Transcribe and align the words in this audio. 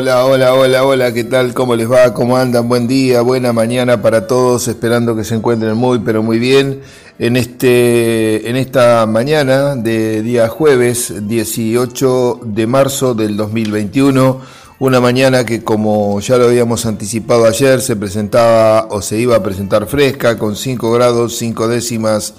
Hola, 0.00 0.24
hola, 0.26 0.54
hola, 0.54 0.84
hola, 0.84 1.12
¿qué 1.12 1.24
tal? 1.24 1.54
¿Cómo 1.54 1.74
les 1.74 1.90
va? 1.90 2.14
¿Cómo 2.14 2.36
andan? 2.36 2.68
Buen 2.68 2.86
día, 2.86 3.20
buena 3.20 3.52
mañana 3.52 4.00
para 4.00 4.28
todos, 4.28 4.68
esperando 4.68 5.16
que 5.16 5.24
se 5.24 5.34
encuentren 5.34 5.76
muy, 5.76 5.98
pero 5.98 6.22
muy 6.22 6.38
bien 6.38 6.82
en, 7.18 7.36
este, 7.36 8.48
en 8.48 8.54
esta 8.54 9.06
mañana 9.06 9.74
de 9.74 10.22
día 10.22 10.46
jueves 10.46 11.26
18 11.26 12.42
de 12.44 12.66
marzo 12.68 13.14
del 13.14 13.36
2021. 13.36 14.40
Una 14.78 15.00
mañana 15.00 15.44
que 15.44 15.64
como 15.64 16.20
ya 16.20 16.36
lo 16.36 16.44
habíamos 16.44 16.86
anticipado 16.86 17.44
ayer, 17.44 17.80
se 17.80 17.96
presentaba 17.96 18.86
o 18.90 19.02
se 19.02 19.18
iba 19.18 19.34
a 19.34 19.42
presentar 19.42 19.88
fresca 19.88 20.38
con 20.38 20.54
5 20.54 20.92
grados 20.92 21.36
5 21.38 21.66
décimas 21.66 22.34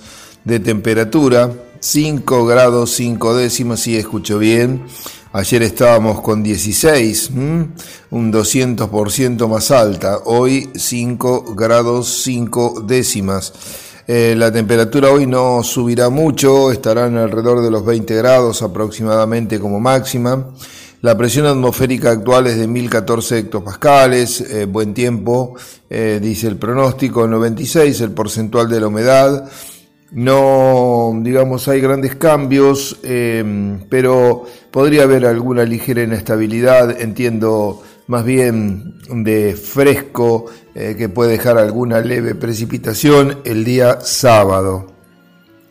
de 0.45 0.62
temperatura. 0.62 1.51
5 1.81 2.45
grados 2.45 2.91
5 2.91 3.35
décimas, 3.35 3.81
si 3.81 3.98
escucho 3.98 4.37
bien. 4.37 4.85
Ayer 5.31 5.61
estábamos 5.61 6.21
con 6.21 6.41
16, 6.41 7.29
un 7.29 7.75
200% 8.09 9.47
más 9.47 9.70
alta. 9.70 10.21
Hoy 10.25 10.71
5 10.73 11.54
grados 11.54 12.23
5 12.23 12.81
décimas. 12.87 13.54
Eh, 14.07 14.34
la 14.35 14.51
temperatura 14.51 15.12
hoy 15.12 15.27
no 15.27 15.62
subirá 15.62 16.09
mucho, 16.09 16.71
estarán 16.71 17.15
alrededor 17.15 17.62
de 17.62 17.70
los 17.70 17.85
20 17.85 18.15
grados 18.15 18.63
aproximadamente 18.63 19.59
como 19.59 19.79
máxima. 19.79 20.49
La 21.01 21.15
presión 21.15 21.45
atmosférica 21.45 22.09
actual 22.09 22.48
es 22.48 22.57
de 22.57 22.67
1014 22.67 23.37
hectopascales, 23.37 24.41
eh, 24.41 24.65
buen 24.65 24.95
tiempo, 24.95 25.54
eh, 25.91 26.20
dice 26.20 26.48
el 26.48 26.57
pronóstico, 26.57 27.27
96 27.27 28.01
el 28.01 28.11
porcentual 28.13 28.67
de 28.67 28.79
la 28.79 28.87
humedad. 28.87 29.48
No, 30.12 31.13
digamos, 31.21 31.68
hay 31.68 31.82
grandes 31.82 32.15
cambios, 32.15 32.99
pero 33.90 34.46
podría 34.71 35.04
haber 35.04 35.26
alguna 35.26 35.63
ligera 35.63 36.01
inestabilidad, 36.04 36.99
entiendo 36.99 37.84
más 38.10 38.26
bien 38.26 38.96
de 39.07 39.55
fresco 39.55 40.46
eh, 40.74 40.96
que 40.98 41.10
puede 41.10 41.34
dejar 41.34 41.60
alguna 41.60 42.01
leve 42.01 42.34
precipitación 42.34 43.38
el 43.46 43.63
día 43.63 44.01
sábado. 44.01 44.88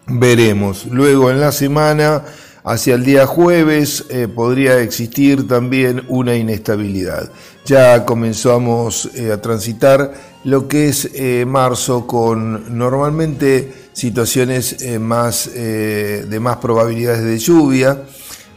Veremos. 0.06 0.86
Luego 0.86 1.32
en 1.32 1.40
la 1.40 1.50
semana, 1.50 2.22
hacia 2.68 2.94
el 2.94 3.04
día 3.04 3.26
jueves, 3.26 4.04
eh, 4.10 4.28
podría 4.28 4.80
existir 4.80 5.48
también 5.48 6.04
una 6.08 6.36
inestabilidad. 6.36 7.30
Ya 7.64 8.04
comenzamos 8.04 9.10
eh, 9.14 9.32
a 9.32 9.40
transitar 9.40 10.12
lo 10.44 10.68
que 10.68 10.88
es 10.88 11.10
marzo 11.46 12.06
con 12.06 12.78
normalmente 12.78 13.72
situaciones 13.92 14.76
más, 15.00 15.50
de 15.52 16.38
más 16.40 16.56
probabilidades 16.58 17.24
de 17.24 17.38
lluvia 17.38 18.02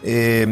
eh, 0.03 0.47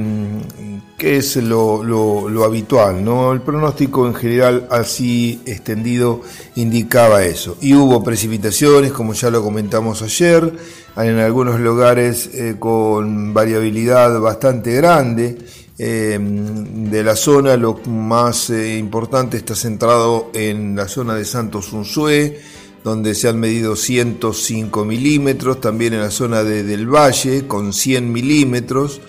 que 0.99 1.17
es 1.17 1.37
lo, 1.37 1.81
lo, 1.81 2.43
habitual, 2.43 3.03
¿no? 3.03 3.31
El 3.31 3.41
pronóstico 3.41 4.05
en 4.05 4.13
general 4.13 4.67
así 4.69 5.41
extendido 5.45 6.21
indicaba 6.55 7.23
eso. 7.23 7.57
Y 7.61 7.73
hubo 7.73 8.03
precipitaciones, 8.03 8.91
como 8.91 9.13
ya 9.13 9.29
lo 9.29 9.41
comentamos 9.41 10.01
ayer, 10.01 10.53
en 10.97 11.17
algunos 11.19 11.59
lugares 11.59 12.29
eh, 12.33 12.57
con 12.59 13.33
variabilidad 13.33 14.19
bastante 14.19 14.73
grande. 14.73 15.37
Eh, 15.81 16.19
de 16.19 17.03
la 17.05 17.15
zona, 17.15 17.55
lo 17.55 17.79
más 17.87 18.49
eh, 18.49 18.77
importante 18.77 19.37
está 19.37 19.55
centrado 19.55 20.29
en 20.33 20.75
la 20.75 20.89
zona 20.89 21.15
de 21.15 21.23
Santos 21.23 21.71
Unzué, 21.71 22.41
donde 22.83 23.15
se 23.15 23.29
han 23.29 23.39
medido 23.39 23.77
105 23.77 24.83
milímetros, 24.83 25.61
también 25.61 25.93
en 25.93 26.01
la 26.01 26.11
zona 26.11 26.43
de, 26.43 26.63
del 26.63 26.93
Valle 26.93 27.47
con 27.47 27.71
100 27.71 28.11
milímetros. 28.11 28.99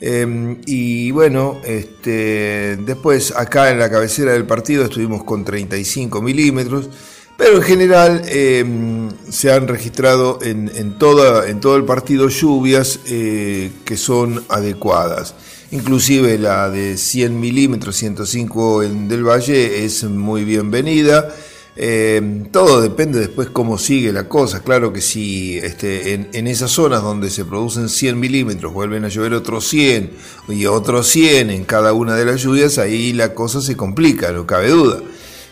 Em, 0.00 0.58
y 0.66 1.10
bueno, 1.10 1.58
este, 1.64 2.76
después 2.76 3.32
acá 3.34 3.70
en 3.70 3.78
la 3.78 3.90
cabecera 3.90 4.32
del 4.32 4.44
partido 4.44 4.84
estuvimos 4.84 5.24
con 5.24 5.44
35 5.44 6.20
milímetros, 6.20 6.90
pero 7.36 7.56
en 7.56 7.62
general 7.62 8.22
em, 8.28 9.10
se 9.30 9.52
han 9.52 9.68
registrado 9.68 10.38
en, 10.42 10.70
en, 10.74 10.98
toda, 10.98 11.48
en 11.48 11.60
todo 11.60 11.76
el 11.76 11.84
partido 11.84 12.28
lluvias 12.28 13.00
eh, 13.06 13.70
que 13.84 13.96
son 13.96 14.44
adecuadas. 14.48 15.34
Inclusive 15.70 16.38
la 16.38 16.70
de 16.70 16.96
100 16.96 17.38
milímetros, 17.40 17.96
105 17.96 18.82
en 18.84 19.08
del 19.08 19.24
Valle 19.24 19.84
es 19.84 20.04
muy 20.04 20.44
bienvenida. 20.44 21.28
Eh, 21.78 22.44
todo 22.52 22.80
depende 22.80 23.20
después 23.20 23.50
cómo 23.50 23.76
sigue 23.76 24.12
la 24.12 24.28
cosa. 24.28 24.60
Claro 24.60 24.92
que 24.92 25.02
si 25.02 25.58
este, 25.58 26.14
en, 26.14 26.46
esas 26.46 26.70
zonas 26.70 27.02
donde 27.02 27.30
se 27.30 27.44
producen 27.44 27.88
100 27.88 28.18
milímetros 28.18 28.72
vuelven 28.72 29.04
a 29.04 29.08
llover 29.08 29.34
otros 29.34 29.68
100 29.68 30.10
y 30.48 30.66
otros 30.66 31.06
100 31.08 31.50
en 31.50 31.64
cada 31.64 31.92
una 31.92 32.14
de 32.14 32.24
las 32.24 32.40
lluvias, 32.40 32.78
ahí 32.78 33.12
la 33.12 33.34
cosa 33.34 33.60
se 33.60 33.76
complica, 33.76 34.32
no 34.32 34.46
cabe 34.46 34.70
duda. 34.70 35.00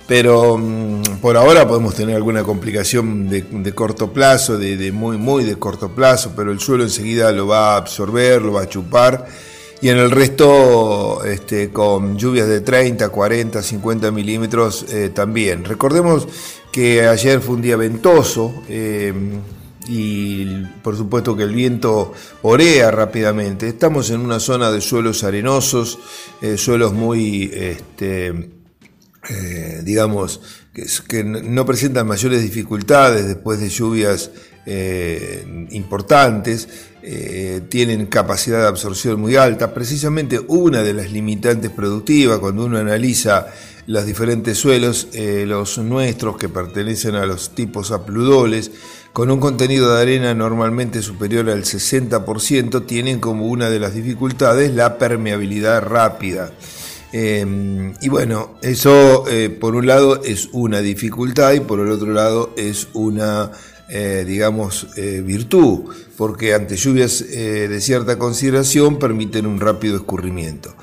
Pero 0.06 0.56
mm, 0.56 1.18
por 1.20 1.36
ahora 1.36 1.68
podemos 1.68 1.94
tener 1.94 2.16
alguna 2.16 2.42
complicación 2.42 3.28
de, 3.28 3.74
corto 3.74 4.12
plazo, 4.12 4.56
de, 4.56 4.76
de, 4.76 4.92
muy, 4.92 5.18
muy 5.18 5.44
de 5.44 5.56
corto 5.56 5.94
plazo, 5.94 6.32
pero 6.34 6.52
el 6.52 6.60
suelo 6.60 6.84
enseguida 6.84 7.32
lo 7.32 7.46
va 7.46 7.74
a 7.74 7.76
absorber, 7.76 8.41
lo 8.41 8.52
va 8.54 8.62
a 8.62 8.68
chupar 8.68 9.26
y 9.84 9.91
en 9.91 9.99
el 9.99 10.11
resto 10.11 11.22
este, 11.27 11.69
con 11.69 12.17
lluvias 12.17 12.49
de 12.49 12.62
30, 12.62 13.11
40, 13.11 13.62
50 13.62 14.11
milímetros 14.12 14.87
eh, 14.89 15.11
también. 15.11 15.62
Recordemos 15.62 16.27
que 16.72 17.06
ayer 17.06 17.39
fue 17.43 17.56
un 17.56 17.61
día 17.61 17.77
ventoso 17.77 18.62
eh, 18.67 19.12
y 19.87 20.47
por 20.83 20.97
supuesto 20.97 21.37
que 21.37 21.43
el 21.43 21.55
viento 21.55 22.15
orea 22.41 22.91
rápidamente. 22.91 23.69
Estamos 23.69 24.09
en 24.09 24.21
una 24.21 24.41
zona 24.41 24.71
de 24.71 24.81
suelos 24.81 25.22
arenosos, 25.22 25.99
eh, 26.41 26.56
suelos 26.56 26.95
muy, 26.95 27.51
este, 27.53 28.53
digamos, 29.83 30.41
que, 31.06 31.25
no 31.25 31.66
presentan 31.66 32.06
mayores 32.06 32.41
dificultades 32.41 33.27
después 33.27 33.61
de 33.61 33.69
lluvias 33.69 34.31
importantes. 34.66 36.69
Eh, 37.06 37.60
tienen 37.69 38.06
capacidad 38.06 38.62
de 38.62 38.69
absorción 38.69 39.20
muy 39.20 39.36
alta. 39.36 39.75
Precisamente 39.75 40.41
una 40.48 40.82
de 40.82 40.94
las 40.94 41.12
limitantes 41.12 41.70
productivas, 41.70 42.38
cuando 42.38 42.64
uno 42.64 42.78
analiza 42.78 43.48
los 43.86 44.06
diferentes 44.06 44.56
suelos, 44.56 45.08
eh, 45.12 45.44
los 45.47 45.76
nuestros 45.76 46.38
que 46.38 46.48
pertenecen 46.48 47.14
a 47.14 47.26
los 47.26 47.54
tipos 47.54 47.91
apludoles, 47.91 48.70
con 49.12 49.30
un 49.30 49.38
contenido 49.38 49.94
de 49.94 50.00
arena 50.00 50.32
normalmente 50.32 51.03
superior 51.03 51.50
al 51.50 51.64
60%, 51.64 52.86
tienen 52.86 53.20
como 53.20 53.48
una 53.48 53.69
de 53.69 53.80
las 53.80 53.92
dificultades 53.92 54.72
la 54.72 54.97
permeabilidad 54.97 55.82
rápida. 55.82 56.53
Eh, 57.12 57.92
y 58.00 58.08
bueno, 58.08 58.54
eso 58.62 59.26
por 59.60 59.74
un 59.74 59.86
lado 59.86 60.22
es 60.24 60.48
una 60.53 60.80
dificultad 60.80 61.53
y 61.53 61.60
por 61.60 61.80
el 61.80 61.91
otro 61.91 62.14
lado 62.14 62.54
es 62.56 62.88
una 62.94 63.50
eh, 63.89 64.25
digamos, 64.27 64.87
eh, 64.97 65.22
virtud, 65.22 65.93
porque 66.17 66.55
ante 66.55 66.75
lluvias 66.77 67.21
eh, 67.21 67.69
de 67.69 67.81
cierta 67.83 68.19
consideración 68.19 68.99
permiten 68.99 69.45
un 69.47 69.61
rápido 69.61 69.97
escurrimiento. 69.97 70.75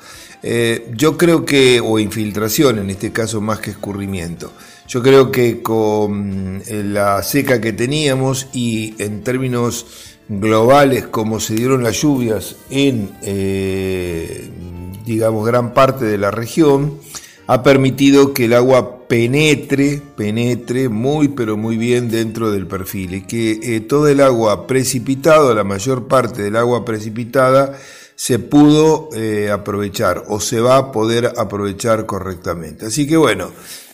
yo 0.94 1.16
creo 1.16 1.44
que, 1.44 1.80
o 1.80 1.98
infiltración 1.98 2.78
en 2.78 2.90
este 2.90 3.12
caso 3.12 3.40
más 3.40 3.58
que 3.58 3.70
escurrimiento, 3.70 4.52
yo 4.86 5.02
creo 5.02 5.30
que 5.30 5.62
con 5.62 6.62
la 6.68 7.22
seca 7.22 7.60
que 7.60 7.72
teníamos 7.72 8.48
y 8.52 8.94
en 8.98 9.22
términos 9.22 9.86
globales 10.28 11.06
como 11.06 11.38
se 11.38 11.54
dieron 11.54 11.84
las 11.84 12.00
lluvias 12.02 12.56
en, 12.70 13.10
digamos, 15.04 15.46
gran 15.46 15.74
parte 15.74 16.04
de 16.04 16.18
la 16.18 16.32
región, 16.32 16.98
ha 17.52 17.62
permitido 17.62 18.32
que 18.32 18.46
el 18.46 18.54
agua 18.54 19.06
penetre, 19.06 20.00
penetre 20.16 20.88
muy 20.88 21.28
pero 21.28 21.58
muy 21.58 21.76
bien 21.76 22.08
dentro 22.08 22.50
del 22.50 22.66
perfil 22.66 23.12
y 23.16 23.20
que 23.26 23.60
eh, 23.62 23.80
todo 23.80 24.08
el 24.08 24.22
agua 24.22 24.66
precipitada, 24.66 25.54
la 25.54 25.62
mayor 25.62 26.08
parte 26.08 26.40
del 26.40 26.56
agua 26.56 26.86
precipitada, 26.86 27.78
se 28.14 28.38
pudo 28.38 29.10
eh, 29.14 29.50
aprovechar 29.50 30.24
o 30.28 30.40
se 30.40 30.60
va 30.60 30.78
a 30.78 30.92
poder 30.92 31.34
aprovechar 31.36 32.06
correctamente. 32.06 32.86
Así 32.86 33.06
que 33.06 33.18
bueno, 33.18 33.50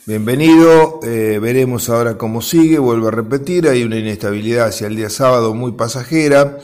bienvenido, 0.07 1.01
eh, 1.03 1.41
veremos 1.43 1.89
ahora 1.89 2.17
cómo 2.17 2.43
sigue, 2.43 2.79
vuelvo 2.79 3.09
a 3.09 3.11
repetir, 3.11 3.67
hay 3.67 3.83
una 3.83 3.99
inestabilidad 3.99 4.69
hacia 4.69 4.87
el 4.87 4.95
día 4.95 5.11
sábado 5.11 5.53
muy 5.53 5.73
pasajera, 5.73 6.59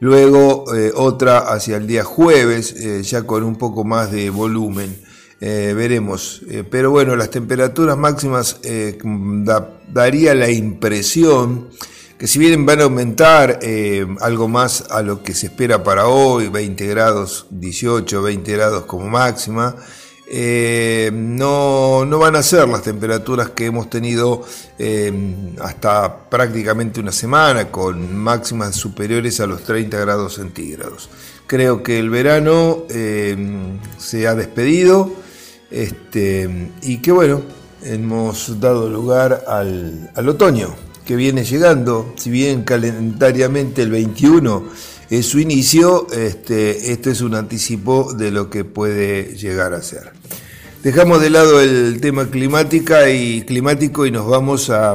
luego 0.00 0.64
otra 0.96 1.38
hacia 1.38 1.76
el 1.76 1.86
día 1.86 2.02
jueves, 2.02 2.74
ya 3.08 3.22
con 3.22 3.44
un 3.44 3.54
poco 3.54 3.84
más 3.84 4.10
de 4.10 4.30
volumen. 4.30 5.09
Eh, 5.40 5.72
veremos. 5.74 6.42
Eh, 6.50 6.64
pero 6.68 6.90
bueno, 6.90 7.16
las 7.16 7.30
temperaturas 7.30 7.96
máximas 7.96 8.58
eh, 8.62 8.98
daría 9.88 10.34
la 10.34 10.50
impresión 10.50 11.68
que 12.18 12.26
si 12.26 12.38
bien 12.38 12.66
van 12.66 12.80
a 12.80 12.82
aumentar 12.82 13.60
algo 14.20 14.46
más 14.46 14.84
a 14.90 15.00
lo 15.00 15.22
que 15.22 15.32
se 15.32 15.46
espera 15.46 15.82
para 15.82 16.06
hoy, 16.06 16.48
20 16.48 16.86
grados, 16.88 17.46
18, 17.48 18.20
20 18.20 18.52
grados 18.52 18.84
como 18.84 19.08
máxima, 19.08 19.74
no, 20.30 22.04
no, 22.04 22.18
van 22.18 22.36
a 22.36 22.42
ser 22.42 22.68
las 22.68 22.82
temperaturas 22.82 23.48
que 23.48 23.64
hemos 23.64 23.88
tenido 23.88 24.44
hasta 25.62 26.28
prácticamente 26.28 27.00
una 27.00 27.10
semana, 27.10 27.70
con 27.70 28.14
máximas 28.14 28.76
superiores 28.76 29.40
a 29.40 29.46
los 29.46 29.64
30 29.64 29.98
grados 29.98 30.34
centígrados. 30.34 31.08
Creo 31.46 31.82
que 31.82 31.98
el 31.98 32.10
verano 32.10 32.84
se 33.96 34.28
ha 34.28 34.34
despedido 34.34 35.10
Este, 35.70 36.70
y 36.82 36.98
que 36.98 37.12
bueno, 37.12 37.42
hemos 37.82 38.60
dado 38.60 38.88
lugar 38.88 39.44
al, 39.46 40.10
otoño 40.28 40.74
que 41.04 41.16
viene 41.16 41.44
llegando, 41.44 42.14
si 42.16 42.30
bien 42.30 42.62
calendariamente 42.62 43.82
el 43.82 43.90
21 43.90 44.64
es 45.10 45.26
su 45.26 45.40
inicio, 45.40 46.06
este, 46.12 46.92
este 46.92 47.10
es 47.10 47.20
un 47.20 47.34
anticipo 47.34 48.12
de 48.14 48.30
lo 48.30 48.48
que 48.48 48.64
puede 48.64 49.34
llegar 49.36 49.74
a 49.74 49.82
ser. 49.82 50.12
Dejamos 50.82 51.20
de 51.20 51.30
lado 51.30 51.60
el 51.60 52.00
tema 52.00 52.30
climática 52.30 53.10
y 53.10 53.42
climático 53.42 54.06
y 54.06 54.10
nos 54.10 54.26
vamos 54.26 54.70
a, 54.70 54.92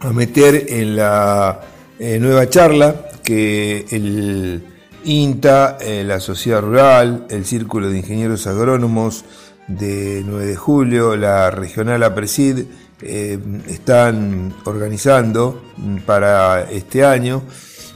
a 0.00 0.12
meter 0.12 0.66
en 0.68 0.96
la 0.96 1.60
eh, 1.98 2.18
nueva 2.18 2.48
charla 2.48 3.08
que 3.22 3.86
el 3.90 4.69
INTA, 5.04 5.78
eh, 5.80 6.04
la 6.04 6.20
Sociedad 6.20 6.60
Rural, 6.60 7.26
el 7.30 7.44
Círculo 7.44 7.88
de 7.88 7.98
Ingenieros 7.98 8.46
Agrónomos 8.46 9.24
de 9.66 10.22
9 10.26 10.46
de 10.46 10.56
julio, 10.56 11.16
la 11.16 11.50
Regional 11.50 12.02
APRESID, 12.02 12.64
eh, 13.02 13.38
están 13.68 14.54
organizando 14.64 15.62
para 16.04 16.70
este 16.70 17.04
año 17.04 17.42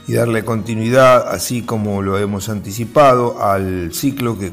y 0.07 0.13
darle 0.13 0.43
continuidad, 0.43 1.27
así 1.29 1.61
como 1.61 2.01
lo 2.01 2.17
hemos 2.17 2.49
anticipado, 2.49 3.43
al 3.43 3.93
ciclo 3.93 4.37
que 4.37 4.51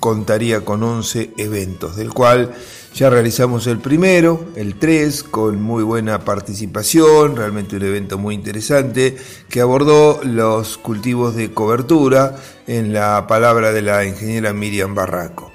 contaría 0.00 0.62
con 0.62 0.82
11 0.82 1.30
eventos, 1.38 1.96
del 1.96 2.12
cual 2.12 2.52
ya 2.94 3.10
realizamos 3.10 3.66
el 3.66 3.78
primero, 3.78 4.46
el 4.54 4.76
3, 4.78 5.24
con 5.24 5.60
muy 5.60 5.82
buena 5.82 6.20
participación, 6.20 7.34
realmente 7.34 7.76
un 7.76 7.82
evento 7.82 8.18
muy 8.18 8.36
interesante, 8.36 9.16
que 9.48 9.60
abordó 9.60 10.20
los 10.22 10.78
cultivos 10.78 11.34
de 11.34 11.52
cobertura 11.52 12.36
en 12.68 12.92
la 12.92 13.26
palabra 13.26 13.72
de 13.72 13.82
la 13.82 14.04
ingeniera 14.04 14.52
Miriam 14.52 14.94
Barraco. 14.94 15.50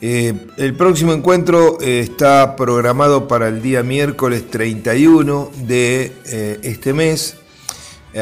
Eh, 0.00 0.32
el 0.58 0.74
próximo 0.74 1.12
encuentro 1.12 1.78
eh, 1.80 2.00
está 2.00 2.54
programado 2.54 3.26
para 3.26 3.48
el 3.48 3.62
día 3.62 3.82
miércoles 3.82 4.48
31 4.48 5.50
de 5.66 6.12
eh, 6.26 6.60
este 6.62 6.92
mes, 6.92 7.36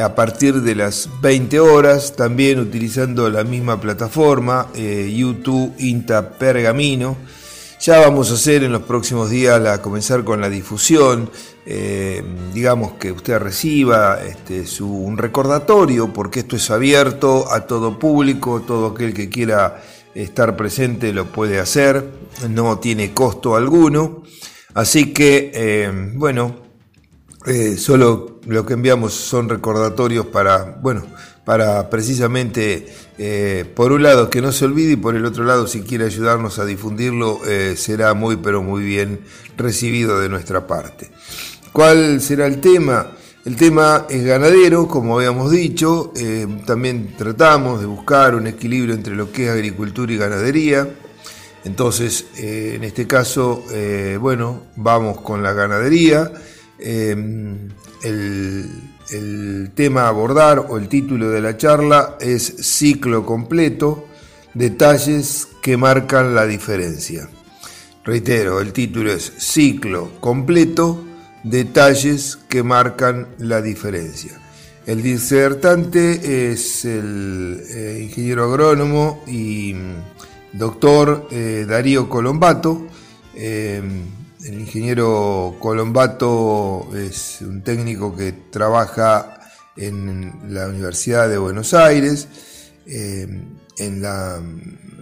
a 0.01 0.15
partir 0.15 0.55
de 0.61 0.73
las 0.73 1.07
20 1.21 1.59
horas, 1.59 2.15
también 2.15 2.59
utilizando 2.59 3.29
la 3.29 3.45
misma 3.45 3.79
plataforma, 3.79 4.67
YouTube 4.73 5.73
Inta 5.77 6.31
Pergamino. 6.31 7.15
Ya 7.79 7.99
vamos 7.99 8.31
a 8.31 8.35
hacer 8.35 8.63
en 8.63 8.71
los 8.71 8.83
próximos 8.83 9.29
días, 9.29 9.63
a 9.65 9.81
comenzar 9.81 10.23
con 10.23 10.41
la 10.41 10.49
difusión, 10.49 11.29
digamos 12.53 12.93
que 12.93 13.11
usted 13.11 13.37
reciba 13.37 14.23
este, 14.23 14.65
su, 14.65 14.89
un 14.89 15.17
recordatorio, 15.17 16.11
porque 16.13 16.39
esto 16.39 16.55
es 16.55 16.71
abierto 16.71 17.51
a 17.51 17.67
todo 17.67 17.99
público, 17.99 18.61
todo 18.61 18.87
aquel 18.87 19.13
que 19.13 19.29
quiera 19.29 19.81
estar 20.15 20.55
presente 20.55 21.11
lo 21.13 21.25
puede 21.25 21.59
hacer, 21.59 22.09
no 22.49 22.79
tiene 22.79 23.13
costo 23.13 23.55
alguno. 23.55 24.23
Así 24.73 25.13
que, 25.13 25.51
eh, 25.53 26.11
bueno, 26.15 26.55
eh, 27.45 27.77
solo 27.77 28.39
lo 28.45 28.65
que 28.65 28.73
enviamos 28.73 29.13
son 29.13 29.49
recordatorios 29.49 30.25
para, 30.27 30.77
bueno, 30.81 31.03
para 31.45 31.89
precisamente, 31.89 32.87
eh, 33.17 33.65
por 33.75 33.91
un 33.91 34.03
lado, 34.03 34.29
que 34.29 34.41
no 34.41 34.51
se 34.51 34.65
olvide 34.65 34.93
y 34.93 34.97
por 34.97 35.15
el 35.15 35.25
otro 35.25 35.45
lado, 35.45 35.67
si 35.67 35.81
quiere 35.81 36.05
ayudarnos 36.05 36.59
a 36.59 36.65
difundirlo, 36.65 37.39
será 37.75 38.13
muy, 38.13 38.37
pero 38.37 38.61
muy 38.61 38.83
bien 38.83 39.21
recibido 39.55 40.19
de 40.19 40.27
nuestra 40.27 40.67
parte. 40.67 41.09
¿Cuál 41.71 42.21
será 42.21 42.47
el 42.47 42.59
tema? 42.59 43.11
El 43.45 43.57
tema 43.57 44.07
es 44.09 44.25
ganadero, 44.25 44.87
como 44.87 45.17
habíamos 45.17 45.51
dicho, 45.51 46.11
eh, 46.15 46.47
también 46.65 47.13
tratamos 47.15 47.79
de 47.79 47.85
buscar 47.85 48.33
un 48.33 48.47
equilibrio 48.47 48.95
entre 48.95 49.15
lo 49.15 49.31
que 49.31 49.45
es 49.45 49.51
agricultura 49.51 50.11
y 50.11 50.17
ganadería. 50.17 50.89
Entonces, 51.63 52.25
eh, 52.37 52.73
en 52.75 52.83
este 52.83 53.05
caso, 53.05 53.63
eh, 53.71 54.17
bueno, 54.19 54.63
vamos 54.77 55.21
con 55.21 55.43
la 55.43 55.53
ganadería. 55.53 56.31
El, 56.79 57.71
el, 58.03 59.71
tema 59.75 60.03
a 60.03 60.07
abordar 60.09 60.59
o 60.69 60.77
el 60.77 60.87
título 60.87 61.29
de 61.29 61.41
la 61.41 61.57
charla 61.57 62.17
es 62.19 62.43
Ciclo 62.59 63.25
completo, 63.25 64.07
detalles 64.53 65.47
que 65.61 65.77
marcan 65.77 66.35
la 66.35 66.45
diferencia. 66.45 67.29
Reitero, 68.03 68.61
el 68.61 68.73
título 68.73 69.11
es 69.11 69.33
Ciclo 69.37 70.11
completo, 70.19 71.03
detalles 71.43 72.37
que 72.49 72.63
marcan 72.63 73.27
la 73.37 73.61
diferencia. 73.61 74.39
El 74.85 75.01
disertante 75.01 76.51
es 76.51 76.85
el 76.85 77.59
eh, 77.71 78.01
ingeniero 78.03 78.43
agrónomo 78.43 79.23
y 79.25 79.73
mm, 79.73 80.57
doctor 80.57 81.27
eh, 81.31 81.65
Darío 81.67 82.07
Colombato. 82.07 82.85
Eh, 83.33 83.81
el 84.45 84.59
ingeniero 84.59 85.55
Colombato 85.59 86.87
es 86.95 87.39
un 87.41 87.63
técnico 87.63 88.15
que 88.15 88.31
trabaja 88.51 89.39
en 89.75 90.53
la 90.53 90.67
Universidad 90.67 91.27
de 91.27 91.37
Buenos 91.39 91.73
Aires, 91.73 92.27
en 92.85 94.01
la 94.01 94.39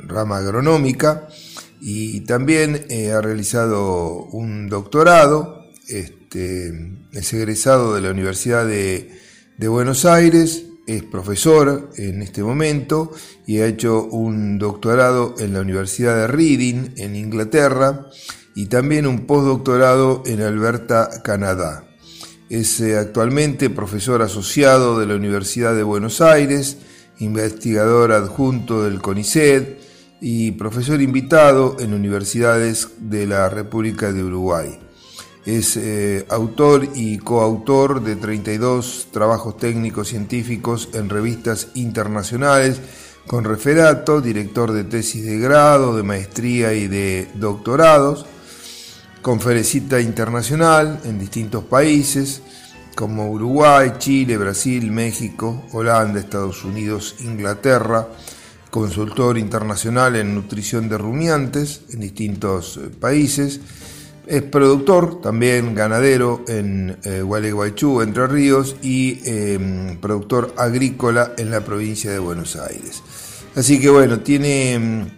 rama 0.08 0.38
agronómica, 0.38 1.28
y 1.82 2.22
también 2.22 2.86
ha 3.14 3.22
realizado 3.22 4.24
un 4.32 4.70
doctorado. 4.70 5.66
Este, 5.90 6.72
es 7.12 7.34
egresado 7.34 7.96
de 7.96 8.02
la 8.02 8.12
Universidad 8.12 8.66
de, 8.66 9.12
Buenos 9.68 10.06
Aires, 10.06 10.66
es 10.88 11.04
profesor 11.04 11.92
en 11.98 12.22
este 12.22 12.44
momento 12.44 13.12
y 13.46 13.60
ha 13.60 13.66
hecho 13.66 14.04
un 14.04 14.58
doctorado 14.60 15.36
en 15.40 15.54
la 15.54 15.62
Universidad 15.62 16.16
de 16.18 16.28
Reading 16.28 16.90
en 16.98 17.16
Inglaterra 17.16 18.10
y 18.56 18.68
también 18.68 19.08
un 19.08 19.26
postdoctorado 19.26 20.24
en 20.26 20.42
Alberta, 20.42 21.10
Canadá. 21.24 21.86
Es 22.50 22.80
eh, 22.82 22.98
actualmente 22.98 23.70
profesor 23.70 24.22
asociado 24.22 25.00
de 25.00 25.08
la 25.08 25.16
Universidad 25.16 25.76
de 25.76 25.84
Buenos 25.84 26.22
Aires, 26.22 26.78
investigador 27.20 28.12
adjunto 28.12 28.84
del 28.84 29.02
CONICET 29.02 29.82
y 30.22 30.52
profesor 30.52 31.02
invitado 31.02 31.78
en 31.80 31.94
universidades 31.94 32.90
de 33.00 33.28
la 33.28 33.50
República 33.50 34.12
de 34.12 34.24
Uruguay. 34.24 34.80
Es 35.46 35.76
eh, 35.76 36.26
autor 36.30 36.88
y 36.96 37.18
coautor 37.18 38.02
de 38.02 38.16
32 38.16 39.08
trabajos 39.12 39.58
técnicos 39.58 40.08
científicos 40.08 40.90
en 40.94 41.10
revistas 41.10 41.68
internacionales 41.74 42.80
con 43.28 43.44
referato, 43.44 44.22
director 44.22 44.72
de 44.72 44.84
tesis 44.84 45.26
de 45.26 45.40
grado, 45.40 45.96
de 45.96 46.04
maestría 46.04 46.74
y 46.74 46.88
de 46.88 47.28
doctorados, 47.36 48.26
conferencita 49.24 50.00
internacional 50.00 51.00
en 51.06 51.18
distintos 51.18 51.64
países 51.64 52.44
como 52.96 53.32
Uruguay, 53.32 53.94
Chile, 53.98 54.38
Brasil, 54.38 54.92
México, 54.92 55.64
Holanda, 55.72 56.20
Estados 56.20 56.64
Unidos, 56.64 57.16
Inglaterra, 57.22 58.08
consultor 58.70 59.38
internacional 59.40 60.16
en 60.16 60.36
nutrición 60.36 60.90
de 60.90 60.98
rumiantes 61.00 61.82
en 61.92 62.02
distintos 62.02 62.78
eh, 62.78 62.90
países, 62.90 63.60
es 64.26 64.42
productor, 64.42 65.22
también 65.22 65.76
ganadero 65.76 66.46
en 66.48 66.98
eh, 67.04 67.22
Gualeguaychú, 67.22 68.02
Entre 68.02 68.26
Ríos, 68.28 68.78
y 68.82 69.20
em, 69.26 69.98
productor 70.00 70.54
agrícola 70.58 71.34
en 71.38 71.52
la 71.52 71.62
provincia 71.62 72.10
de 72.12 72.20
Buenos 72.20 72.56
Aires. 72.56 73.04
Así 73.56 73.82
que 73.82 73.90
bueno, 73.90 74.20
tiene 74.20 74.74
em, 74.74 75.10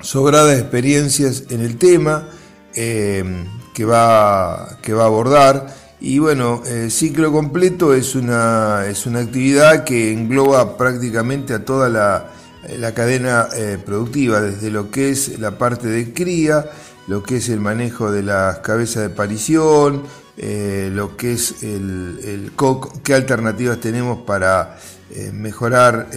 sobradas 0.00 0.60
experiencias 0.60 1.44
en 1.50 1.60
el 1.60 1.76
tema 1.76 2.28
em, 2.74 3.46
que, 3.72 3.84
va, 3.84 4.78
que 4.82 4.92
va 4.92 5.04
a 5.04 5.06
abordar. 5.06 5.74
Y 6.00 6.18
bueno, 6.18 6.62
el 6.66 6.90
ciclo 6.90 7.32
completo 7.32 7.94
es 7.94 8.14
una, 8.14 8.86
es 8.86 9.06
una 9.06 9.20
actividad 9.20 9.84
que 9.84 10.12
engloba 10.12 10.76
prácticamente 10.76 11.54
a 11.54 11.64
toda 11.64 11.88
la, 11.88 12.30
la 12.78 12.92
cadena 12.94 13.48
eh, 13.54 13.78
productiva, 13.84 14.40
desde 14.40 14.70
lo 14.70 14.90
que 14.90 15.10
es 15.10 15.38
la 15.38 15.52
parte 15.58 15.88
de 15.88 16.12
cría, 16.12 16.66
lo 17.06 17.22
que 17.22 17.36
es 17.36 17.48
el 17.48 17.60
manejo 17.60 18.10
de 18.10 18.22
las 18.22 18.58
cabezas 18.58 19.02
de 19.02 19.10
parición, 19.10 20.02
eh, 20.36 20.90
lo 20.92 21.16
que 21.16 21.34
es 21.34 21.62
el, 21.62 22.52
COC, 22.56 23.02
qué 23.02 23.14
alternativas 23.14 23.78
tenemos 23.80 24.20
para 24.20 24.78
eh, 25.10 25.30
mejorar 25.32 26.08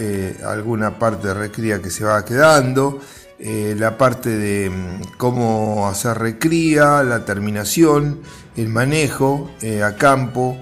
alguna 0.44 0.98
parte 0.98 1.28
de 1.28 1.34
recría 1.34 1.82
que 1.82 1.90
se 1.90 2.04
va 2.04 2.24
quedando, 2.24 3.00
la 3.40 3.96
parte 3.96 4.30
de 4.30 4.70
mm, 4.70 5.16
cómo 5.16 5.88
hacer 5.88 6.18
recría, 6.18 7.02
la 7.02 7.24
terminación, 7.24 8.20
el 8.56 8.68
manejo 8.68 9.50
a 9.84 9.94
campo, 9.94 10.56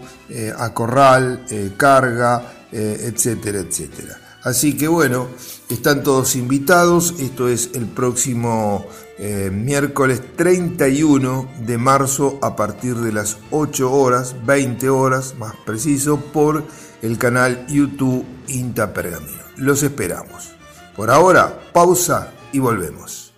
a 0.59 0.75
corral, 0.75 1.47
carga, 1.77 2.53
etcétera, 2.71 3.61
etcétera. 3.61 4.19
Así 4.47 4.77
que 4.77 4.87
bueno, 4.87 5.27
están 5.69 6.05
todos 6.05 6.37
invitados, 6.37 7.15
esto 7.19 7.49
es 7.49 7.71
el 7.75 7.87
próximo 7.87 8.87
eh, 9.19 9.51
miércoles 9.53 10.23
31 10.37 11.49
de 11.67 11.79
marzo 11.79 12.39
a 12.43 12.55
partir 12.55 12.95
de 12.95 13.13
las 13.13 13.39
8 13.51 13.91
horas, 13.91 14.37
20 14.47 14.89
horas 14.89 15.35
más 15.37 15.57
preciso, 15.65 16.19
por 16.21 16.63
el 17.03 17.19
canal 17.19 17.67
YouTube 17.67 18.25
Inta 18.47 18.95
Pergamino. 18.95 19.43
Los 19.57 19.83
esperamos. 19.83 20.53
Por 20.95 21.11
ahora, 21.11 21.59
pausa 21.73 22.33
y 22.57 22.59
volvemos. 22.59 23.33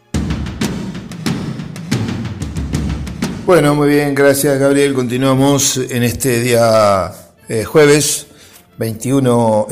Bueno, 3.46 3.74
muy 3.74 3.88
bien, 3.88 4.14
gracias 4.14 4.60
Gabriel. 4.60 4.94
Continuamos 4.94 5.76
en 5.76 6.04
este 6.04 6.38
día 6.38 7.12
eh, 7.48 7.64
jueves 7.64 8.28
21, 8.78 9.66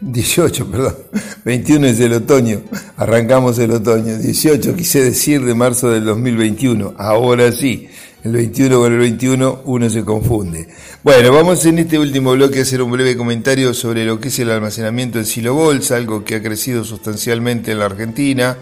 18, 0.00 0.62
eh, 0.62 0.66
perdón, 0.72 0.96
21 1.44 1.86
es 1.86 2.00
el 2.00 2.14
otoño, 2.14 2.62
arrancamos 2.96 3.58
el 3.58 3.72
otoño, 3.72 4.16
18 4.16 4.74
quise 4.74 5.04
decir 5.04 5.44
de 5.44 5.54
marzo 5.54 5.90
del 5.90 6.06
2021, 6.06 6.94
ahora 6.96 7.52
sí, 7.52 7.90
el 8.26 8.32
21 8.32 8.78
con 8.80 8.92
el 8.92 8.98
21 8.98 9.62
uno 9.66 9.88
se 9.88 10.04
confunde. 10.04 10.68
Bueno, 11.04 11.32
vamos 11.32 11.64
en 11.64 11.78
este 11.78 11.96
último 11.96 12.32
bloque 12.32 12.58
a 12.58 12.62
hacer 12.62 12.82
un 12.82 12.90
breve 12.90 13.16
comentario 13.16 13.72
sobre 13.72 14.04
lo 14.04 14.18
que 14.18 14.28
es 14.28 14.38
el 14.40 14.50
almacenamiento 14.50 15.18
en 15.18 15.26
silo 15.26 15.54
bolsa, 15.54 15.96
algo 15.96 16.24
que 16.24 16.34
ha 16.34 16.42
crecido 16.42 16.82
sustancialmente 16.82 17.70
en 17.70 17.78
la 17.78 17.84
Argentina 17.84 18.58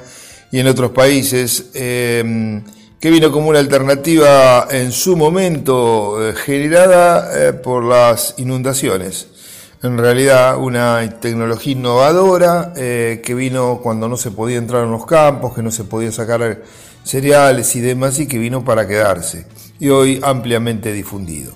y 0.52 0.58
en 0.58 0.66
otros 0.66 0.90
países. 0.90 1.70
Eh, 1.72 2.62
que 3.00 3.10
vino 3.10 3.32
como 3.32 3.48
una 3.48 3.58
alternativa 3.58 4.66
en 4.70 4.92
su 4.92 5.16
momento 5.16 6.26
eh, 6.26 6.34
generada 6.34 7.60
por 7.62 7.84
las 7.84 8.34
inundaciones 8.38 9.28
en 9.82 9.98
realidad 9.98 10.56
una 10.56 11.20
tecnología 11.20 11.74
innovadora 11.74 12.72
eh, 12.74 13.20
que 13.22 13.34
vino 13.34 13.80
cuando 13.82 14.08
no 14.08 14.16
se 14.16 14.30
podía 14.30 14.56
entrar 14.56 14.84
en 14.84 14.90
los 14.90 15.04
campos, 15.04 15.54
que 15.54 15.62
no 15.62 15.70
se 15.70 15.84
podía 15.84 16.10
sacar 16.10 16.62
cereales 17.04 17.76
y 17.76 17.80
demás, 17.80 18.18
y 18.18 18.26
que 18.26 18.38
vino 18.38 18.64
para 18.64 18.88
quedarse, 18.88 19.46
y 19.78 19.90
hoy 19.90 20.20
ampliamente 20.22 20.92
difundido. 20.92 21.52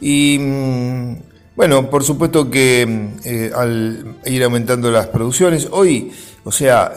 Y 0.00 0.38
mm, 0.38 1.16
bueno, 1.54 1.90
por 1.90 2.02
supuesto 2.02 2.50
que 2.50 3.10
eh, 3.24 3.52
al 3.54 4.16
ir 4.24 4.42
aumentando 4.42 4.90
las 4.90 5.08
producciones, 5.08 5.68
hoy 5.70 6.10
o 6.44 6.50
sea, 6.50 6.92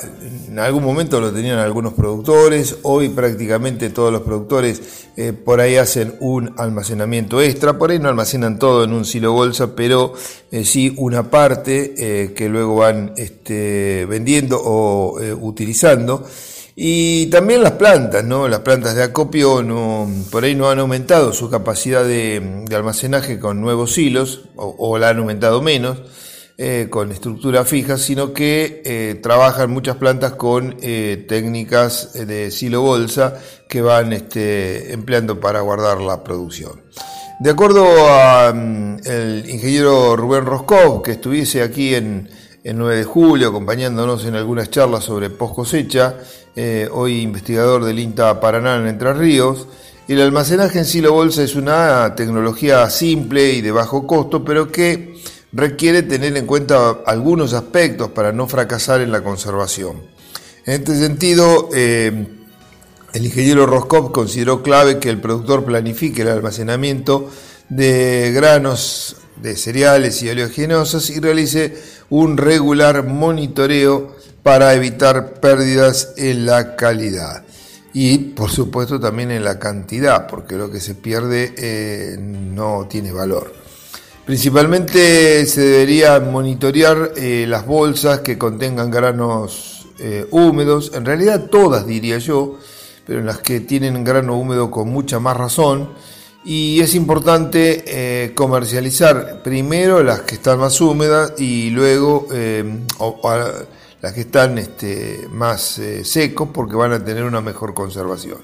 en 0.47 0.57
algún 0.57 0.83
momento 0.83 1.19
lo 1.21 1.31
tenían 1.31 1.59
algunos 1.59 1.93
productores, 1.93 2.77
hoy 2.81 3.09
prácticamente 3.09 3.91
todos 3.91 4.11
los 4.11 4.23
productores 4.23 5.09
eh, 5.17 5.33
por 5.33 5.59
ahí 5.59 5.75
hacen 5.75 6.15
un 6.19 6.55
almacenamiento 6.57 7.39
extra, 7.41 7.77
por 7.77 7.91
ahí 7.91 7.99
no 7.99 8.09
almacenan 8.09 8.57
todo 8.57 8.85
en 8.85 8.93
un 8.93 9.05
silo 9.05 9.33
bolsa, 9.33 9.75
pero 9.75 10.13
eh, 10.51 10.65
sí 10.65 10.95
una 10.97 11.29
parte 11.29 12.33
que 12.35 12.49
luego 12.49 12.77
van 12.77 13.13
este, 13.17 14.07
vendiendo 14.09 14.59
o 14.59 15.19
utilizando. 15.41 16.25
Y 16.75 17.27
también 17.27 17.63
las 17.63 17.73
plantas, 17.73 18.25
¿no? 18.25 18.47
Las 18.47 18.59
plantas 18.59 18.95
de 18.95 19.03
acopio 19.03 19.63
no, 19.63 20.09
por 20.29 20.43
ahí 20.43 20.55
no 20.55 20.69
han 20.69 20.79
aumentado 20.79 21.31
su 21.31 21.49
capacidad 21.49 22.03
de, 22.03 22.65
almacenaje 22.75 23.39
con 23.39 23.61
nuevos 23.61 23.93
silos, 23.93 24.49
o, 24.55 24.75
o 24.77 24.97
la 24.97 25.09
han 25.09 25.19
aumentado 25.19 25.61
menos. 25.61 26.01
Eh, 26.57 26.87
con 26.89 27.11
estructura 27.11 27.65
fija, 27.65 27.97
sino 27.97 28.31
que 28.31 28.81
eh, 28.85 29.19
trabajan 29.21 29.69
muchas 29.69 29.97
plantas 29.97 30.35
con 30.35 30.77
eh, 30.81 31.25
técnicas 31.27 32.13
de 32.13 32.49
silo 32.49 32.81
bolsa 32.81 33.41
que 33.67 33.81
van 33.81 34.13
este, 34.13 34.93
empleando 34.93 35.37
para 35.37 35.59
guardar 35.59 35.99
la 35.99 36.23
producción. 36.23 36.81
De 37.41 37.49
acuerdo 37.49 37.85
al 38.09 38.55
mm, 38.55 38.97
ingeniero 39.49 40.15
Rubén 40.15 40.45
Roscov, 40.45 41.01
que 41.01 41.11
estuviese 41.11 41.61
aquí 41.61 41.93
en, 41.93 42.29
el 42.63 42.77
9 42.77 42.99
de 42.99 43.03
julio 43.03 43.49
acompañándonos 43.49 44.23
en 44.23 44.35
algunas 44.35 44.69
charlas 44.69 45.03
sobre 45.03 45.29
post 45.29 45.55
cosecha, 45.55 46.15
hoy 46.91 47.21
investigador 47.21 47.83
del 47.83 47.99
INTA 47.99 48.39
Paraná 48.39 48.77
en 48.77 48.87
Entre 48.87 49.13
Ríos, 49.13 49.67
el 50.07 50.21
almacenaje 50.21 50.79
en 50.79 50.85
silo 50.85 51.13
bolsa 51.13 51.41
es 51.41 51.55
una 51.55 52.13
tecnología 52.15 52.87
simple 52.91 53.53
y 53.53 53.61
de 53.61 53.71
bajo 53.71 54.05
costo, 54.05 54.45
pero 54.45 54.71
que 54.71 55.15
requiere 55.51 56.03
tener 56.03 56.37
en 56.37 56.45
cuenta 56.45 56.97
algunos 57.07 57.53
aspectos 57.53 58.11
para 58.11 58.31
no 58.31 58.47
fracasar 58.47 59.01
en 59.01 59.11
la 59.11 59.23
conservación. 59.23 60.03
En 60.65 60.73
este 60.75 60.95
sentido, 60.95 61.69
eh, 61.73 62.27
el 63.13 63.25
ingeniero 63.25 63.65
Roscoff 63.65 64.11
consideró 64.11 64.61
clave 64.61 64.99
que 64.99 65.09
el 65.09 65.19
productor 65.19 65.63
planifique 65.65 66.21
el 66.21 66.27
almacenamiento 66.27 67.31
de 67.69 68.31
granos 68.31 69.15
de 69.41 69.55
cereales 69.55 70.21
y 70.21 70.29
oleaginosos 70.29 71.09
y 71.09 71.19
realice 71.19 71.75
un 72.09 72.37
regular 72.37 73.05
monitoreo 73.05 74.14
para 74.45 74.75
evitar 74.75 75.39
pérdidas 75.39 76.13
en 76.17 76.45
la 76.45 76.75
calidad 76.75 77.43
y 77.93 78.19
por 78.19 78.51
supuesto 78.51 78.99
también 78.99 79.31
en 79.31 79.43
la 79.43 79.57
cantidad, 79.57 80.27
porque 80.27 80.53
lo 80.53 80.69
que 80.69 80.79
se 80.79 80.93
pierde 80.93 81.55
eh, 81.57 82.15
no 82.19 82.85
tiene 82.87 83.11
valor. 83.11 83.51
Principalmente 84.23 85.47
se 85.47 85.61
debería 85.61 86.19
monitorear 86.19 87.13
eh, 87.15 87.47
las 87.47 87.65
bolsas 87.65 88.19
que 88.19 88.37
contengan 88.37 88.91
granos 88.91 89.87
eh, 89.97 90.27
húmedos, 90.29 90.91
en 90.93 91.05
realidad 91.05 91.45
todas 91.49 91.87
diría 91.87 92.19
yo, 92.19 92.59
pero 93.07 93.21
en 93.21 93.25
las 93.25 93.39
que 93.39 93.61
tienen 93.61 94.03
grano 94.03 94.37
húmedo 94.37 94.69
con 94.69 94.89
mucha 94.89 95.19
más 95.19 95.35
razón. 95.35 95.89
Y 96.43 96.81
es 96.81 96.93
importante 96.93 98.31
comercializar 98.35 99.41
primero 99.41 100.03
las 100.03 100.21
que 100.21 100.35
están 100.35 100.59
más 100.59 100.79
húmedas 100.79 101.33
y 101.39 101.71
luego 101.71 102.27
las 104.05 104.13
que 104.13 104.21
están 104.21 104.59
este, 104.59 105.27
más 105.31 105.81
secos 106.03 106.49
porque 106.53 106.75
van 106.75 106.93
a 106.93 107.03
tener 107.03 107.23
una 107.23 107.41
mejor 107.41 107.73
conservación. 107.73 108.37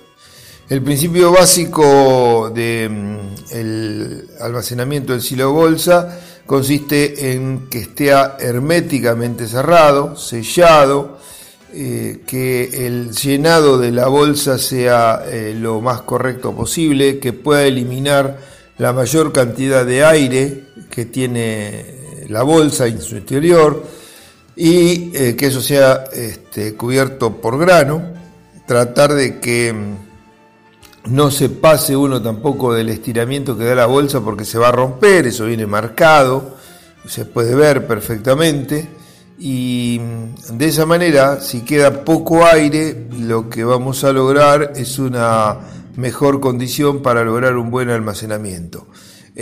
El 0.67 0.81
principio 0.81 1.31
básico 1.31 2.49
del 2.49 2.89
mm, 2.89 4.41
almacenamiento 4.41 5.13
del 5.13 5.21
silo 5.21 5.53
bolsa 5.53 6.19
consiste 6.47 7.33
en 7.33 7.67
que 7.69 7.77
esté 7.77 8.09
herméticamente 8.09 9.45
cerrado, 9.45 10.15
sellado, 10.15 11.19
eh, 11.71 12.21
que 12.25 12.87
el 12.87 13.11
llenado 13.11 13.77
de 13.77 13.91
la 13.91 14.07
bolsa 14.07 14.57
sea 14.57 15.25
eh, 15.27 15.55
lo 15.55 15.79
más 15.79 16.01
correcto 16.01 16.55
posible, 16.55 17.19
que 17.19 17.33
pueda 17.33 17.65
eliminar 17.65 18.39
la 18.79 18.93
mayor 18.93 19.31
cantidad 19.31 19.85
de 19.85 20.05
aire 20.05 20.63
que 20.89 21.05
tiene 21.05 22.25
la 22.29 22.41
bolsa 22.41 22.87
en 22.87 22.99
su 22.99 23.15
interior 23.15 24.00
y 24.63 25.09
eh, 25.15 25.35
que 25.35 25.47
eso 25.47 25.59
sea 25.59 26.03
este, 26.13 26.75
cubierto 26.75 27.41
por 27.41 27.57
grano, 27.57 28.03
tratar 28.67 29.11
de 29.15 29.39
que 29.39 29.73
mm, 29.73 31.15
no 31.15 31.31
se 31.31 31.49
pase 31.49 31.95
uno 31.95 32.21
tampoco 32.21 32.71
del 32.71 32.89
estiramiento 32.89 33.57
que 33.57 33.63
da 33.63 33.73
la 33.73 33.87
bolsa 33.87 34.21
porque 34.21 34.45
se 34.45 34.59
va 34.59 34.67
a 34.67 34.71
romper, 34.71 35.25
eso 35.25 35.45
viene 35.45 35.65
marcado, 35.65 36.57
se 37.07 37.25
puede 37.25 37.55
ver 37.55 37.87
perfectamente. 37.87 38.87
Y 39.39 39.99
de 40.53 40.67
esa 40.67 40.85
manera, 40.85 41.41
si 41.41 41.61
queda 41.61 42.05
poco 42.05 42.45
aire, 42.45 43.07
lo 43.17 43.49
que 43.49 43.63
vamos 43.63 44.03
a 44.03 44.13
lograr 44.13 44.73
es 44.75 44.99
una 44.99 45.57
mejor 45.95 46.39
condición 46.39 47.01
para 47.01 47.23
lograr 47.23 47.57
un 47.57 47.71
buen 47.71 47.89
almacenamiento. 47.89 48.85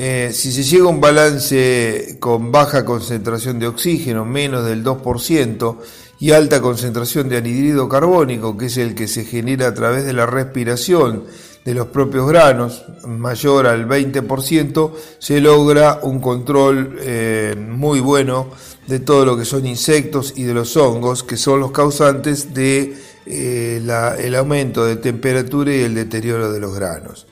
Eh, 0.01 0.31
si 0.31 0.53
se 0.53 0.63
llega 0.63 0.85
a 0.85 0.87
un 0.87 1.01
balance 1.01 2.15
con 2.21 2.53
baja 2.53 2.85
concentración 2.85 3.59
de 3.59 3.67
oxígeno, 3.67 4.23
menos 4.23 4.63
del 4.63 4.81
2%, 4.81 5.77
y 6.21 6.31
alta 6.31 6.61
concentración 6.61 7.27
de 7.27 7.35
anhidrido 7.35 7.89
carbónico, 7.89 8.55
que 8.55 8.67
es 8.67 8.77
el 8.77 8.95
que 8.95 9.09
se 9.09 9.25
genera 9.25 9.67
a 9.67 9.73
través 9.73 10.05
de 10.05 10.13
la 10.13 10.25
respiración, 10.25 11.25
de 11.65 11.73
los 11.73 11.87
propios 11.87 12.29
granos, 12.29 12.85
mayor 13.05 13.67
al 13.67 13.89
20%, 13.89 14.93
se 15.19 15.41
logra 15.41 15.99
un 16.01 16.21
control 16.21 16.97
eh, 17.01 17.57
muy 17.59 17.99
bueno 17.99 18.51
de 18.87 19.01
todo 19.01 19.25
lo 19.25 19.37
que 19.37 19.43
son 19.43 19.67
insectos 19.67 20.31
y 20.37 20.43
de 20.43 20.53
los 20.53 20.77
hongos, 20.77 21.23
que 21.23 21.35
son 21.35 21.59
los 21.59 21.71
causantes 21.71 22.53
de 22.53 22.95
eh, 23.25 24.33
aumento 24.37 24.85
de 24.85 24.95
temperatura 24.95 25.75
y 25.75 25.81
el 25.81 25.93
deterioro 25.93 26.53
de 26.53 26.61
los 26.61 26.73
granos. 26.73 27.27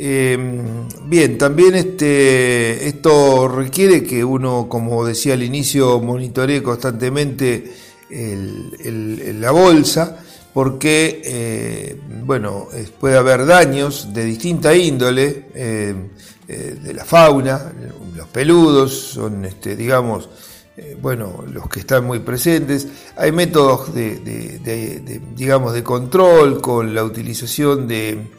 Em, 0.00 0.86
bien, 1.06 1.36
también 1.36 1.74
este, 1.74 2.86
esto 2.86 3.48
requiere 3.48 4.04
que 4.04 4.22
uno, 4.22 4.68
como 4.68 5.04
decía 5.04 5.34
al 5.34 5.42
inicio, 5.42 5.98
monitoree 5.98 6.62
constantemente 6.62 7.72
la 8.08 9.50
bolsa, 9.50 10.22
porque 10.54 11.20
eh, 11.24 12.00
bueno, 12.24 12.68
puede 13.00 13.16
haber 13.16 13.44
daños 13.44 14.14
de 14.14 14.24
distinta 14.24 14.72
índole 14.72 15.46
eh, 15.52 15.94
eh, 16.46 16.76
de 16.80 16.94
la 16.94 17.04
fauna, 17.04 17.72
los 18.14 18.28
peludos 18.28 18.96
son, 18.96 19.46
este, 19.46 19.74
digamos, 19.74 20.28
bueno, 21.02 21.44
los 21.52 21.68
que 21.68 21.80
están 21.80 22.04
muy 22.04 22.20
presentes. 22.20 22.86
Hay 23.16 23.32
métodos 23.32 23.92
de, 23.92 25.20
digamos, 25.34 25.72
de 25.72 25.82
control 25.82 26.60
con 26.60 26.94
la 26.94 27.02
utilización 27.02 27.88
de 27.88 28.38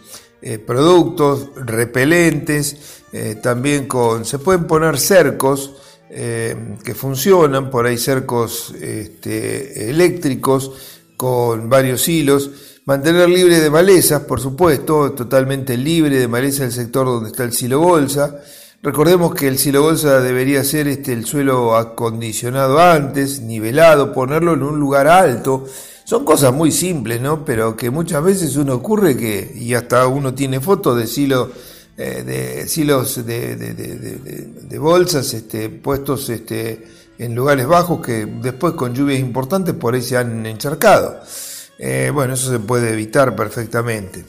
productos 0.65 1.50
repelentes, 1.55 3.03
también 3.41 3.88
con, 3.88 4.25
se 4.25 4.39
pueden 4.39 4.65
poner 4.65 4.98
cercos, 4.98 5.74
que 6.10 6.96
funcionan, 6.96 7.69
por 7.69 7.86
ahí 7.86 7.98
cercos 7.98 8.74
este, 8.81 9.89
eléctricos 9.89 10.72
con 11.15 11.69
varios 11.69 12.08
hilos, 12.08 12.50
mantener 12.86 13.29
libre 13.29 13.60
de 13.60 13.69
malezas, 13.69 14.22
por 14.22 14.39
supuesto, 14.39 15.12
totalmente 15.12 15.77
libre 15.77 16.17
de 16.17 16.27
maleza 16.27 16.63
el 16.63 16.72
sector 16.72 17.05
donde 17.05 17.29
está 17.29 17.43
el 17.43 17.53
silo 17.53 17.79
bolsa. 17.79 18.39
Recordemos 18.81 19.36
que 19.36 19.48
el 19.48 19.60
silo 19.60 19.84
bolsa 19.84 20.22
debería 20.22 20.63
ser 20.63 20.88
este, 20.88 21.12
el 21.12 21.25
suelo 21.25 21.75
acondicionado 21.75 22.79
antes, 22.79 23.41
nivelado, 23.41 24.13
ponerlo 24.13 24.53
en 24.53 24.63
un 24.63 24.79
lugar 24.79 25.08
alto, 25.08 25.65
Son 26.10 26.25
cosas 26.25 26.51
muy 26.51 26.72
simples, 26.72 27.22
¿no? 27.22 27.46
Pero 27.46 27.78
que 27.78 27.92
muchas 27.92 28.24
veces 28.24 28.56
uno 28.56 28.74
ocurre 28.74 29.16
que, 29.16 29.54
y 29.56 29.75
hasta 29.75 30.08
uno 30.08 30.34
tiene 30.34 30.60
fotos 30.60 30.98
de 30.98 31.06
silos, 31.06 31.50
eh, 31.96 32.24
de 32.24 32.68
silos 32.68 33.24
de, 33.28 33.56
de, 33.56 34.80
bolsas 34.80 35.32
este, 35.36 35.70
puestos 35.70 36.28
este, 36.30 36.84
en 37.20 37.36
lugares 37.36 37.68
bajos 37.68 38.04
que 38.04 38.25
después 38.25 38.74
con 38.74 38.96
lluvias 38.96 39.20
importantes 39.20 39.75
por 39.75 39.94
ahí 39.94 40.01
se 40.01 40.18
han 40.18 40.48
encharcado. 40.48 41.20
Eh, 41.78 42.10
bueno, 42.12 42.34
eso 42.34 42.50
se 42.50 42.58
puede 42.58 42.92
evitar 42.92 43.36
perfectamente. 43.36 44.25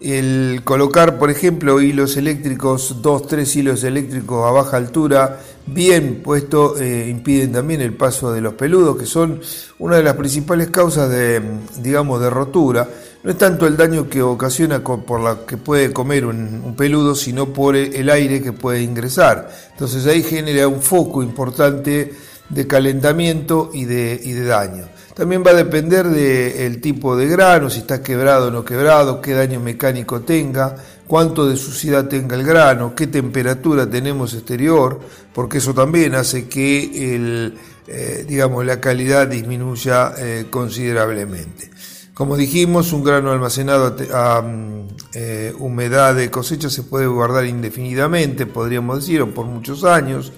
El 0.00 0.62
colocar, 0.64 1.18
por 1.18 1.28
ejemplo, 1.28 1.82
hilos 1.82 2.16
eléctricos, 2.16 3.02
dos, 3.02 3.26
tres 3.26 3.54
hilos 3.54 3.84
eléctricos 3.84 4.48
a 4.48 4.50
baja 4.50 4.78
altura, 4.78 5.40
bien 5.72 6.20
puesto, 6.22 6.78
eh, 6.78 7.08
impiden 7.08 7.52
también 7.52 7.80
el 7.80 7.94
paso 7.94 8.32
de 8.32 8.40
los 8.40 8.54
peludos, 8.54 8.96
que 8.96 9.06
son 9.06 9.40
una 9.78 9.96
de 9.96 10.02
las 10.02 10.16
principales 10.16 10.70
causas 10.70 11.10
de, 11.10 11.42
digamos, 11.82 12.20
de 12.20 12.30
rotura. 12.30 12.88
No 13.22 13.30
es 13.30 13.38
tanto 13.38 13.66
el 13.66 13.76
daño 13.76 14.08
que 14.08 14.22
ocasiona 14.22 14.82
por 14.82 15.20
la 15.20 15.46
que 15.46 15.56
puede 15.56 15.92
comer 15.92 16.24
un, 16.24 16.74
peludo, 16.76 17.14
sino 17.14 17.52
por 17.52 17.76
el 17.76 18.10
aire 18.10 18.40
que 18.40 18.52
puede 18.52 18.82
ingresar. 18.82 19.50
Entonces 19.72 20.06
ahí 20.06 20.22
genera 20.22 20.68
un 20.68 20.80
foco 20.80 21.22
importante 21.22 22.12
de 22.48 22.66
calentamiento 22.66 23.70
y 23.74 23.84
de, 23.84 24.20
y 24.22 24.32
de 24.32 24.44
daño. 24.44 24.88
También 25.18 25.42
va 25.44 25.50
a 25.50 25.54
depender 25.54 26.06
del 26.06 26.80
tipo 26.80 27.16
de 27.16 27.26
grano, 27.26 27.68
si 27.70 27.80
está 27.80 28.00
quebrado 28.00 28.48
o 28.48 28.50
no 28.52 28.64
quebrado, 28.64 29.20
qué 29.20 29.32
daño 29.32 29.58
mecánico 29.58 30.20
tenga, 30.20 30.76
cuánto 31.08 31.48
de 31.48 31.56
suciedad 31.56 32.06
tenga 32.06 32.36
el 32.36 32.44
grano, 32.44 32.94
qué 32.94 33.08
temperatura 33.08 33.88
tenemos 33.90 34.34
exterior, 34.34 35.00
porque 35.32 35.58
eso 35.58 35.74
también 35.74 36.14
hace 36.14 36.48
que 36.48 37.14
el, 37.14 37.58
eh, 37.88 38.26
digamos, 38.28 38.64
la 38.66 38.78
calidad 38.78 39.26
disminuya 39.26 40.12
eh, 40.18 40.46
considerablemente. 40.50 41.70
Como 42.12 42.36
dijimos, 42.36 42.92
un 42.92 43.02
grano 43.02 43.32
almacenado 43.32 43.96
a, 44.12 44.42
mm, 44.42 44.88
eh, 45.14 45.54
humedad 45.58 46.14
de 46.14 46.30
cosecha 46.30 46.68
se 46.68 46.82
puede 46.82 47.06
guardar 47.06 47.46
indefinidamente, 47.46 48.44
podríamos 48.44 49.00
decir, 49.00 49.22
o 49.22 49.32
por 49.32 49.46
muchos 49.46 49.84
años, 49.84 50.32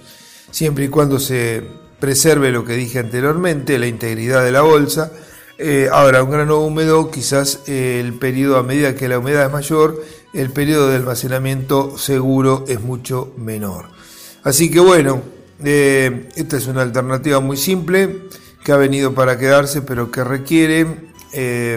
siempre 0.51 0.85
y 0.85 0.87
cuando 0.87 1.19
se 1.19 1.61
preserve 1.99 2.51
lo 2.51 2.63
que 2.63 2.73
dije 2.73 2.99
anteriormente, 2.99 3.77
la 3.77 3.87
integridad 3.87 4.43
de 4.43 4.51
la 4.51 4.61
bolsa. 4.61 5.11
Ahora, 5.91 6.23
un 6.23 6.31
grano 6.31 6.59
húmedo, 6.59 7.11
quizás 7.11 7.59
el 7.67 8.17
periodo, 8.17 8.57
a 8.57 8.63
medida 8.63 8.95
que 8.95 9.07
la 9.07 9.19
humedad 9.19 9.45
es 9.45 9.51
mayor, 9.51 10.01
el 10.33 10.51
periodo 10.51 10.89
de 10.89 10.97
almacenamiento 10.97 11.97
seguro 11.97 12.65
es 12.67 12.81
mucho 12.81 13.33
menor. 13.37 13.89
Así 14.43 14.71
que 14.71 14.79
bueno, 14.79 15.21
eh, 15.63 16.29
esta 16.35 16.57
es 16.57 16.67
una 16.67 16.81
alternativa 16.81 17.39
muy 17.39 17.57
simple 17.57 18.23
que 18.63 18.71
ha 18.71 18.77
venido 18.77 19.13
para 19.13 19.37
quedarse, 19.37 19.81
pero 19.81 20.11
que 20.11 20.23
requiere 20.23 21.11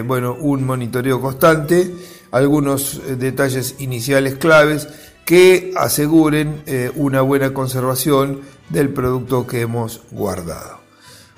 bueno, 0.05 0.35
un 0.37 0.65
monitoreo 0.65 1.21
constante, 1.21 1.95
algunos 2.31 3.01
detalles 3.17 3.75
iniciales 3.79 4.35
claves 4.35 4.89
que 5.23 5.71
aseguren 5.77 6.61
una 6.95 7.21
buena 7.21 7.53
conservación 7.53 8.41
del 8.69 8.89
producto 8.89 9.47
que 9.47 9.61
hemos 9.61 10.01
guardado. 10.11 10.79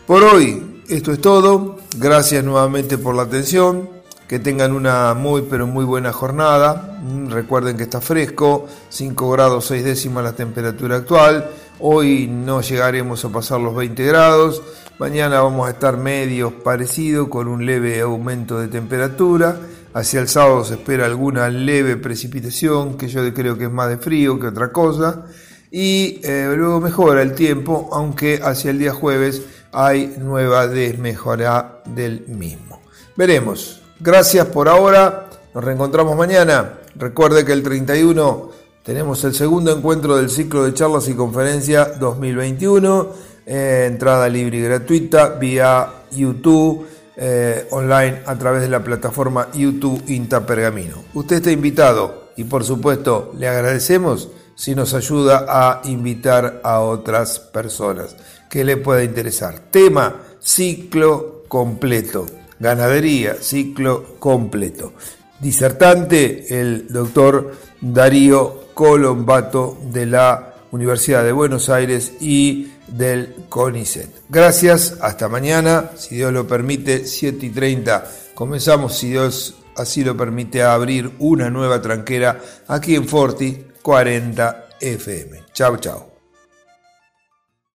Por 0.08 0.24
hoy, 0.24 0.84
esto 0.88 1.12
es 1.12 1.20
todo. 1.20 1.80
Gracias 1.98 2.44
nuevamente 2.44 2.98
por 2.98 3.14
la 3.14 3.24
atención. 3.24 3.90
Que 4.28 4.40
tengan 4.40 4.74
una 4.74 5.14
muy 5.14 5.44
pero 5.44 5.68
muy 5.68 5.86
buena 5.86 6.12
jornada. 6.12 7.00
Mm, 7.02 7.30
recuerden 7.30 7.78
que 7.78 7.84
está 7.84 8.02
fresco, 8.02 8.68
5 8.90 9.32
grados 9.32 9.68
6 9.68 9.84
décimas 9.84 10.24
la 10.24 10.34
temperatura 10.34 10.98
actual. 10.98 11.50
Hoy 11.80 12.28
no 12.28 12.62
llegaremos 12.62 13.24
a 13.24 13.30
pasar 13.30 13.60
los 13.60 13.76
20 13.76 14.04
grados. 14.06 14.62
Mañana 15.00 15.42
vamos 15.42 15.68
a 15.68 15.72
estar 15.72 15.98
medios 15.98 16.54
parecidos 16.54 17.30
con 17.30 17.48
un 17.48 17.66
leve 17.66 18.02
aumento 18.02 18.60
de 18.60 18.68
temperatura. 18.68 19.58
Hacia 19.94 20.20
el 20.20 20.28
sábado 20.28 20.64
se 20.64 20.76
espera 20.76 21.06
alguna 21.06 21.50
leve 21.50 21.98
precipitación, 21.98 22.98
que 22.98 23.08
yo 23.08 23.34
creo 23.34 23.58
que 23.58 23.66
es 23.66 23.72
más 23.72 23.90
de 23.90 23.98
frío 23.98 24.40
que 24.40 24.48
otra 24.48 24.72
cosa 24.72 25.26
y 25.72 26.22
eh, 26.24 26.54
luego 26.56 26.80
mejora 26.80 27.22
el 27.22 27.34
tiempo, 27.34 27.90
aunque 27.92 28.40
hacia 28.42 28.72
el 28.72 28.80
día 28.80 28.94
jueves 28.94 29.44
hay 29.72 30.16
nueva 30.18 30.68
desmejora 30.68 31.82
del 31.86 32.26
mismo. 32.28 32.82
Veremos. 33.16 33.87
Gracias 34.00 34.46
por 34.48 34.70
ahora. 34.70 35.30
Nos 35.54 35.64
reencontramos 35.64 36.16
mañana. 36.16 36.74
Recuerde 36.96 37.44
que 37.44 37.54
el 37.54 37.64
31 37.64 38.52
tenemos 38.84 39.24
el 39.24 39.34
segundo 39.34 39.76
encuentro 39.76 40.18
del 40.18 40.30
ciclo 40.30 40.64
de 40.64 40.74
charlas 40.74 41.08
y 41.08 41.16
conferencias 41.16 42.00
2021. 42.00 43.08
Eh, 43.46 43.86
entrada 43.88 44.30
libre 44.30 44.58
y 44.58 44.62
gratuita 44.62 45.30
vía 45.30 46.04
YouTube. 46.12 46.86
Eh, 47.20 47.68
online 47.72 48.22
a 48.28 48.36
través 48.38 48.62
de 48.62 48.70
la 48.70 48.84
plataforma 48.84 49.48
YouTube 49.52 50.04
Inta 50.08 50.46
Pergamino. 50.46 50.98
Usted 51.16 51.38
está 51.38 51.52
invitado 51.52 52.30
y 52.36 52.44
por 52.44 52.64
supuesto 52.64 53.32
le 53.36 53.48
agradecemos 53.48 54.30
si 54.54 54.76
nos 54.76 54.94
ayuda 54.94 55.46
a 55.50 55.82
invitar 55.86 56.62
a 56.64 56.82
otras 56.82 57.40
personas 57.40 58.16
que 58.48 58.64
le 58.64 58.78
pueda 58.78 59.04
interesar. 59.04 59.60
Tema, 59.72 60.22
ciclo 60.40 61.44
completo. 61.48 62.28
Ganadería, 62.60 63.36
ciclo 63.40 64.16
completo. 64.20 64.94
Disertante, 65.40 66.60
el 66.60 66.88
doctor 66.88 67.54
Darío 67.80 68.68
Colombato 68.74 69.78
de 69.92 70.06
la 70.06 70.56
Universidad 70.72 71.24
de 71.24 71.32
Buenos 71.32 71.70
Aires 71.70 72.14
y 72.20 72.72
del 72.88 73.36
CONICET. 73.50 74.10
Gracias, 74.30 74.98
hasta 75.02 75.28
mañana, 75.28 75.92
si 75.96 76.16
Dios 76.16 76.34
lo 76.34 76.48
permite, 76.48 77.06
7 77.06 77.46
y 77.46 77.50
30. 77.50 78.12
Comenzamos, 78.34 78.98
si 78.98 79.10
Dios 79.10 79.56
así 79.76 80.04
lo 80.04 80.18
permite, 80.18 80.64
a 80.64 80.74
abrir 80.74 81.12
una 81.20 81.50
nueva 81.50 81.82
tranquera 81.82 82.40
aquí 82.68 82.96
en 82.96 83.08
Forti 83.08 83.66
40 83.82 84.70
FM. 84.80 85.44
Chao, 85.54 85.78
chao. 85.78 86.17